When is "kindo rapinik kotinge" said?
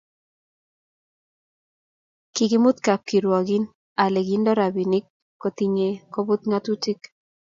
4.27-5.87